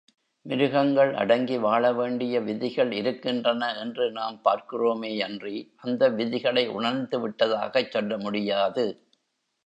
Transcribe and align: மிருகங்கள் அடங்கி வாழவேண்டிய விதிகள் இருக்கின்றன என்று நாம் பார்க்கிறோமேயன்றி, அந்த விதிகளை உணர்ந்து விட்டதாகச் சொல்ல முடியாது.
மிருகங்கள் 0.45 1.13
அடங்கி 1.13 1.57
வாழவேண்டிய 1.57 2.43
விதிகள் 2.43 2.91
இருக்கின்றன 2.91 3.75
என்று 3.75 4.11
நாம் 4.11 4.41
பார்க்கிறோமேயன்றி, 4.45 5.55
அந்த 5.75 6.09
விதிகளை 6.09 6.67
உணர்ந்து 6.69 7.19
விட்டதாகச் 7.19 7.91
சொல்ல 7.91 8.17
முடியாது. 8.17 8.85